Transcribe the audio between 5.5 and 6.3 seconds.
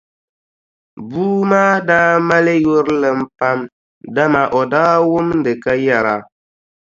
ka yɛra.